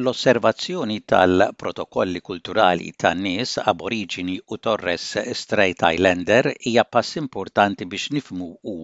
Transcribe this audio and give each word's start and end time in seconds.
l-osservazzjoni 0.00 0.96
tal-protokolli 1.12 2.20
kulturali 2.28 2.90
tan-nies 3.02 3.54
aboriġini 3.72 4.36
u 4.54 4.58
Torres 4.66 5.06
Strait 5.40 5.80
Islander 5.94 6.48
hija 6.66 6.84
pass 6.96 7.10
importanti 7.22 7.88
biex 7.94 8.04
nifmu 8.16 8.46
u 8.72 8.74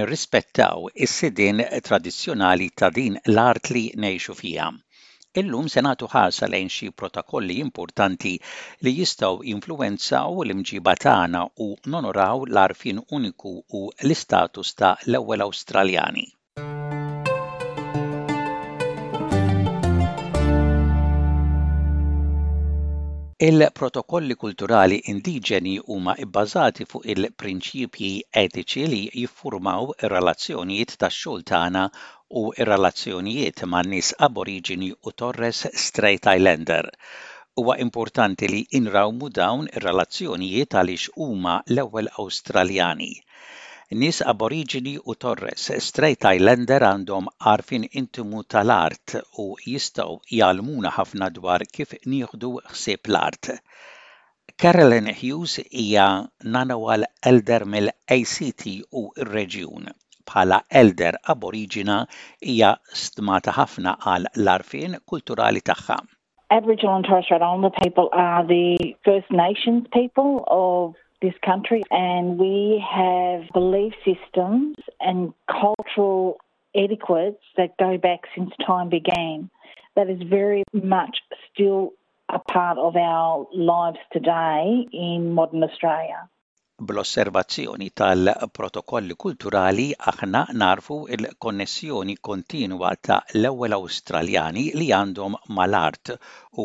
nirrispettaw 0.00 0.86
is-sidin 1.06 1.60
tradizzjonali 1.88 2.70
ta' 2.82 2.90
din 3.00 3.18
l-art 3.34 3.70
li 3.76 3.84
nejxu 4.06 4.34
fija. 4.40 4.70
Illum 5.42 5.68
se 5.74 5.84
nagħtu 5.88 6.08
ħarsa 6.16 6.48
lejn 6.54 6.72
xi 6.78 6.90
protokolli 7.02 7.60
importanti 7.66 8.34
li 8.86 8.94
jistgħu 9.02 9.44
influwenzaw 9.56 10.40
l-imġiba 10.46 10.96
tagħna 11.06 11.44
u 11.66 11.68
nonoraw 11.96 12.46
l-arfin 12.48 13.04
uniku 13.20 13.56
u 13.82 13.86
l-istatus 14.08 14.72
ta' 14.80 14.94
l-ewwel 15.10 15.44
Awstraljani. 15.50 16.26
Il-protokolli 23.44 24.34
kulturali 24.42 24.96
indiġeni 25.12 25.72
huma 25.94 26.12
bbażati 26.28 26.84
fuq 26.92 27.10
il-prinċipji 27.14 28.12
etiċi 28.42 28.84
li 28.92 29.00
jiffurmaw 29.22 29.90
ir-relazzjonijiet 30.08 30.94
tax-xogħol 31.04 31.44
tagħna 31.52 31.82
u 32.42 32.46
ir-relazzjonijiet 32.64 33.64
man-nies 33.74 34.14
aborigini 34.28 34.90
u 34.94 35.14
Torres 35.24 35.60
Strait 35.84 36.30
Islander 36.34 36.90
huwa 37.62 37.80
importanti 37.88 38.52
li 38.54 38.64
inrawmu 38.80 39.32
dawn 39.42 39.70
ir-relazzjonijiet 39.74 40.80
għaliex 40.80 41.20
huma 41.26 41.58
l-ewwel 41.76 42.12
Awstraljani. 42.16 43.12
Nis 43.92 44.20
aborigini 44.22 44.98
u 44.98 45.14
Torres 45.14 45.66
Strait 45.86 46.24
Islander 46.28 46.82
għandhom 46.86 47.26
għarfin 47.50 47.82
intimu 48.00 48.40
tal-art 48.54 49.14
u 49.42 49.44
jistaw 49.64 50.14
jgħalmuna 50.32 50.88
ħafna 50.96 51.28
dwar 51.38 51.64
kif 51.76 51.92
nieħdu 52.06 52.52
ħsieb 52.70 53.10
l-art. 53.10 53.50
Carolyn 54.64 55.10
Hughes 55.12 55.58
hija 55.82 56.06
nanawal 56.56 57.04
elder 57.32 57.66
mill-ACT 57.74 58.64
u 58.90 59.04
r-reġjun 59.18 59.92
bħala 60.32 60.62
elder 60.82 61.20
Aborigina 61.36 61.98
hija 62.40 62.72
stmata 63.02 63.52
ħafna 63.58 63.98
għal 64.14 64.30
l-arfin 64.34 64.96
kulturali 65.04 65.60
tagħha. 65.70 66.00
Aboriginal 66.58 67.02
and 67.04 67.04
Torres 67.04 67.26
Strait 67.28 67.42
Islander 67.50 67.70
people 67.82 68.08
are 68.26 68.46
the 68.48 68.96
First 69.04 69.30
Nations 69.30 69.84
people 69.92 70.42
of 70.48 70.94
this 71.24 71.34
country, 71.44 71.82
and 71.90 72.38
we 72.38 72.84
have 72.86 73.42
belief 73.54 73.94
systems 74.04 74.76
and 75.00 75.32
cultural 75.50 76.36
etiquettes 76.76 77.42
that 77.56 77.74
go 77.78 77.96
back 77.96 78.20
since 78.36 78.50
time 78.66 78.90
began. 78.90 79.48
That 79.96 80.10
is 80.10 80.20
very 80.28 80.64
much 80.72 81.16
still 81.52 81.92
a 82.28 82.38
part 82.38 82.76
of 82.78 82.96
our 82.96 83.46
lives 83.54 83.98
today 84.12 84.86
in 84.92 85.32
modern 85.32 85.62
Australia. 85.64 86.28
Bl-osservazzjoni 86.86 87.86
tal-protokolli 87.98 89.14
kulturali 89.24 89.84
aħna 90.12 90.38
narfu 90.62 90.96
l-konnessjoni 91.16 92.16
kontinwa 92.28 92.88
ta' 93.08 93.18
l-ewwel 93.38 93.76
Awstraljani 93.76 94.64
li 94.80 94.88
għandhom 94.96 95.36
mal-art 95.58 96.10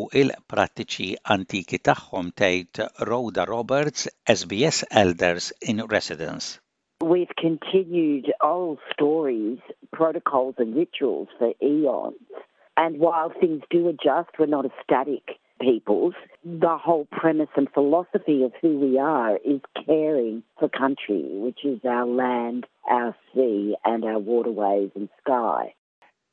l-prattiċi 0.22 1.06
antiki 1.36 1.78
tagħhom 1.90 2.32
tgħid 2.42 2.82
Rhoda 3.06 3.46
Roberts, 3.52 4.10
SBS 4.34 4.82
Elders 4.90 5.52
in 5.60 5.86
Residence. 5.94 6.58
We've 7.00 7.32
continued 7.46 8.32
old 8.42 8.80
stories, 8.92 9.60
protocols 9.92 10.56
and 10.58 10.74
rituals 10.74 11.28
for 11.38 11.54
eons. 11.62 12.18
And 12.76 12.98
while 12.98 13.30
things 13.30 13.62
do 13.70 13.86
adjust, 13.86 14.36
we're 14.40 14.46
not 14.50 14.66
a 14.66 14.72
static 14.82 15.38
peoples. 15.60 16.14
The 16.44 16.76
whole 16.84 17.06
premise 17.20 17.54
and 17.56 17.68
philosophy 17.78 18.38
of 18.48 18.52
who 18.60 18.72
we 18.84 18.92
are 18.98 19.34
is 19.54 19.60
caring 19.88 20.36
for 20.58 20.68
country, 20.84 21.22
which 21.44 21.60
is 21.72 21.80
our 21.96 22.06
land, 22.22 22.62
our 22.98 23.12
sea, 23.34 23.76
and 23.84 24.00
our 24.10 24.18
waterways 24.30 24.90
and 24.98 25.08
sky. 25.22 25.62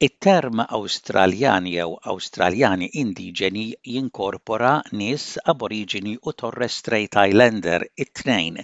It-term 0.08 0.58
Awstraljani 0.78 1.74
jew 1.78 1.98
Australjani 2.14 2.88
indiġeni 3.04 3.66
jinkorpora 3.96 4.74
nis 5.02 5.26
aborigini 5.54 6.14
u 6.28 6.34
Torres 6.42 6.78
Strait 6.82 7.20
Islander 7.30 7.86
it-tnejn, 8.06 8.62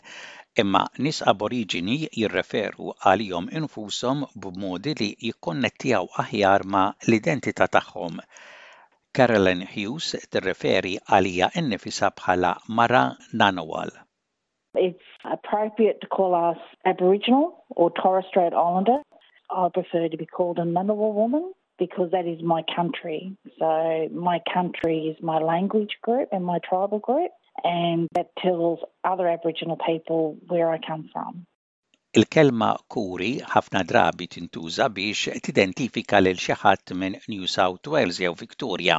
imma 0.63 0.83
nis 1.07 1.23
aborigini 1.33 1.97
jirreferu 2.21 2.95
għalihom 3.13 3.51
infushom 3.61 4.23
b'modi 4.45 4.95
li 5.01 5.09
jikkonnettjaw 5.29 6.11
aħjar 6.25 6.67
ma' 6.77 6.87
l-identità 7.07 7.69
tagħhom. 7.77 8.21
Carolyn 9.19 9.59
Hughes 9.71 10.07
tirreferi 10.33 10.91
għalija 11.15 11.47
innifisha 11.59 12.07
bħala 12.19 12.51
Mara 12.79 13.01
Nanawal. 13.41 13.91
It's 14.83 15.27
appropriate 15.35 15.99
to 16.01 16.07
call 16.15 16.33
us 16.37 16.57
Aboriginal 16.91 17.45
or 17.75 17.91
Torres 18.01 18.25
Strait 18.31 18.53
Islander. 18.61 18.97
I 19.51 19.69
prefer 19.75 20.07
to 20.09 20.17
be 20.17 20.25
called 20.25 20.57
a 20.57 20.63
Ngunnawal 20.65 21.13
woman 21.19 21.45
because 21.77 22.09
that 22.15 22.25
is 22.33 22.41
my 22.41 22.63
country. 22.75 23.37
So 23.59 23.71
my 24.27 24.39
country 24.51 24.97
is 25.13 25.21
my 25.21 25.37
language 25.37 25.95
group 26.01 26.29
and 26.31 26.43
my 26.43 26.57
tribal 26.69 26.97
group, 26.97 27.29
and 27.63 28.07
that 28.15 28.31
tells 28.41 28.79
other 29.03 29.27
Aboriginal 29.27 29.77
people 29.85 30.37
where 30.47 30.71
I 30.71 30.79
come 30.79 31.07
from. 31.13 31.45
Il-kelma 32.19 32.67
kuri 32.93 33.27
ħafna 33.51 33.79
drabi 33.91 34.25
tintuża 34.33 34.85
biex 34.97 35.31
tidentifika 35.45 36.19
lil 36.21 36.35
xi 36.43 36.57
ħadd 36.63 36.91
minn 37.03 37.15
New 37.33 37.47
South 37.53 37.89
Wales 37.93 38.19
jew 38.23 38.33
Victoria. 38.41 38.97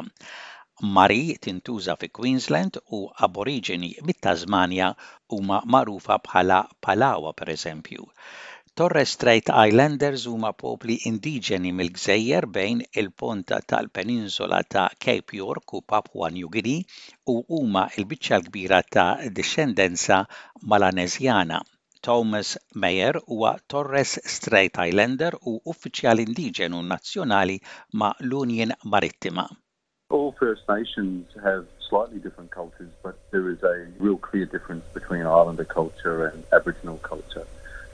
Mari 0.97 1.21
tintuża 1.47 1.95
fi 2.01 2.09
Queensland 2.19 2.81
u 2.99 3.01
aborigini 3.29 3.93
mit-Tasmania 4.09 4.89
huma 5.37 5.61
magħrufa 5.77 6.17
bħala 6.27 6.59
Palawa 6.89 7.33
pereżempju. 7.43 8.09
Torres 8.81 9.15
Strait 9.19 9.55
Islanders 9.61 10.27
huma 10.33 10.51
popli 10.67 10.99
indiġeni 11.13 11.71
mill-gżejjer 11.83 12.49
bejn 12.59 12.83
il-ponta 13.05 13.61
tal-peninsula 13.75 14.61
ta' 14.77 14.89
Cape 15.07 15.39
York 15.39 15.77
u 15.79 15.85
Papua 15.95 16.33
New 16.41 16.51
Guinea 16.59 16.83
u 17.37 17.39
huma 17.61 17.87
l-biċċa 17.95 18.41
l-kbira 18.43 18.83
ta' 18.99 19.11
discendenza 19.41 20.25
Malanezjana 20.75 21.63
Thomas 22.05 22.59
Mayer 22.75 23.13
huwa 23.27 23.59
Torres 23.71 24.19
Strait 24.33 24.75
Islander 24.79 25.33
u 25.51 25.55
uffiċjal 25.73 26.21
indiġenu 26.25 26.83
nazzjonali 26.91 27.55
ma' 28.03 28.11
l-Unjen 28.27 28.75
Marittima. 28.95 29.47
All 30.19 30.35
First 30.41 30.69
Nations 30.69 31.33
have 31.49 31.65
slightly 31.89 32.19
different 32.19 32.51
cultures, 32.51 32.93
but 33.03 33.17
there 33.33 33.49
is 33.55 33.63
a 33.63 33.75
real 33.99 34.19
clear 34.19 34.45
difference 34.45 34.85
between 34.99 35.23
Islander 35.23 35.65
culture 35.65 36.27
and 36.27 36.45
Aboriginal 36.53 36.99
culture. 36.99 37.47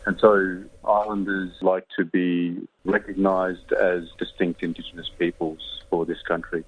And 0.06 0.18
so 0.18 0.32
islanders 0.82 1.52
like 1.70 1.86
to 1.98 2.04
be 2.18 2.66
recognised 2.96 3.70
as 3.70 4.10
distinct 4.24 4.64
Indigenous 4.64 5.08
peoples 5.22 5.62
for 5.88 6.04
this 6.04 6.22
country. 6.22 6.64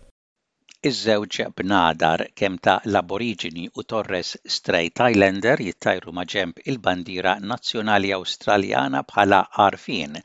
Iż-żewġ 0.88 1.36
bnadar 1.58 2.22
kemm 2.40 2.54
ta' 2.64 2.80
Laborigini 2.94 3.64
u 3.80 3.82
Torres 3.90 4.30
Strait 4.54 5.02
Islander 5.04 5.60
jittajru 5.66 6.14
ma' 6.18 6.24
il 6.70 6.78
bandira 6.86 7.34
nazzjonali 7.50 8.10
Awstraljana 8.16 9.02
bħala 9.12 9.38
għarfien 9.66 10.16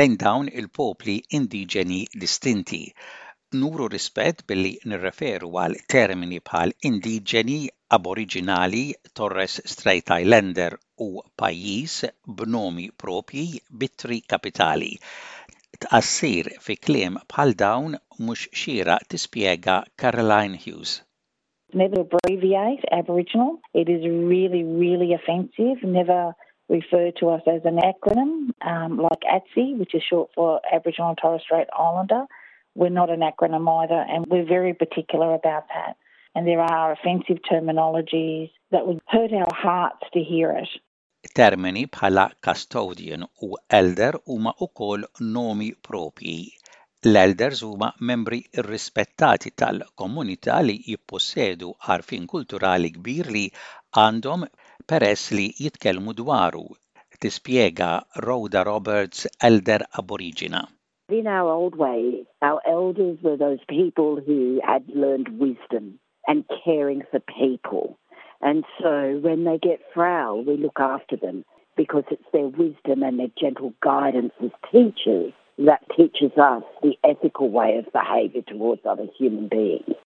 lejn 0.00 0.16
dawn 0.24 0.50
il-popli 0.62 1.14
indiġeni 1.38 2.02
distinti 2.24 2.82
nuru 3.62 3.88
rispet 3.94 4.44
billi 4.52 4.74
nirreferu 4.92 5.50
għal 5.62 5.80
termini 5.96 6.42
bħal 6.50 6.76
indiġeni, 6.90 7.58
Aboriginali 7.98 8.84
Torres 9.20 9.56
Strait 9.76 10.12
Islander 10.20 10.76
u 11.08 11.08
pajjiż 11.44 11.98
b'nomi 12.42 12.86
propji 13.04 13.48
bitri 13.84 14.20
kapitali. 14.34 14.92
Tqassir 15.84 16.46
fi 16.66 16.74
kliem 16.86 17.18
bħal 17.32 17.50
dawn 17.62 17.94
mhux 18.26 18.44
xieraq 18.60 19.02
tispjega 19.12 19.74
Caroline 20.02 20.56
Hughes. 20.62 20.92
Never 21.74 21.98
abbreviate 22.04 22.86
Aboriginal. 22.90 23.60
It 23.74 23.90
is 23.90 24.06
really, 24.06 24.64
really 24.64 25.12
offensive. 25.12 25.82
Never 25.82 26.34
refer 26.70 27.10
to 27.20 27.28
us 27.28 27.42
as 27.46 27.66
an 27.66 27.80
acronym 27.90 28.32
um, 28.72 28.96
like 29.08 29.28
ATSI, 29.36 29.76
which 29.76 29.94
is 29.94 30.02
short 30.02 30.30
for 30.34 30.58
Aboriginal 30.72 31.10
and 31.10 31.18
Torres 31.20 31.42
Strait 31.42 31.68
Islander. 31.78 32.24
We're 32.74 32.88
not 33.00 33.10
an 33.10 33.20
acronym 33.20 33.68
either, 33.82 34.00
and 34.08 34.24
we're 34.26 34.46
very 34.48 34.72
particular 34.72 35.34
about 35.34 35.64
that. 35.74 35.98
And 36.34 36.46
there 36.46 36.60
are 36.62 36.92
offensive 36.92 37.40
terminologies 37.52 38.50
that 38.70 38.86
would 38.86 39.00
hurt 39.08 39.34
our 39.34 39.52
hearts 39.54 40.04
to 40.14 40.20
hear 40.20 40.50
it. 40.52 40.68
Termini 41.32 41.86
bħala 41.86 42.24
custodian 42.46 43.24
u 43.42 43.56
elder 43.78 44.16
huma 44.32 44.52
wkoll 44.66 45.04
nomi 45.36 45.70
propji. 45.88 46.50
L-elders 47.04 47.62
huma 47.64 47.88
membri 48.00 48.38
irrispettati 48.58 49.50
tal-komunità 49.60 50.58
li 50.64 50.74
jippossedu 50.90 51.70
arfin 51.94 52.26
kulturali 52.26 52.90
kbir 52.96 53.26
li 53.36 53.44
għandhom 54.02 54.44
peress 54.88 55.32
li 55.36 55.50
jitkellmu 55.58 56.14
dwaru 56.20 56.64
tispjega 57.24 57.90
Rhoda 58.24 58.62
Roberts, 58.68 59.26
elder 59.40 59.82
aborigina. 60.02 60.62
In 61.10 61.26
our 61.26 61.48
old 61.52 61.74
way, 61.76 62.26
our 62.42 62.60
elders 62.66 63.18
were 63.22 63.36
those 63.38 63.60
people 63.68 64.16
who 64.20 64.60
had 64.62 64.84
learned 64.94 65.28
wisdom 65.38 65.98
and 66.28 66.44
caring 66.64 67.02
for 67.10 67.20
people. 67.20 67.96
And 68.44 68.62
so 68.78 69.18
when 69.22 69.44
they 69.44 69.56
get 69.58 69.80
frail, 69.94 70.44
we 70.46 70.58
look 70.58 70.78
after 70.78 71.16
them 71.16 71.46
because 71.78 72.04
it's 72.10 72.22
their 72.30 72.46
wisdom 72.48 73.02
and 73.02 73.18
their 73.18 73.30
gentle 73.40 73.72
guidance 73.82 74.34
as 74.44 74.50
teachers 74.70 75.32
that 75.58 75.80
teaches 75.96 76.30
us 76.36 76.62
the 76.82 76.92
ethical 77.04 77.48
way 77.48 77.78
of 77.78 77.90
behaviour 77.90 78.42
towards 78.42 78.82
other 78.84 79.06
human 79.16 79.48
beings. 79.48 79.96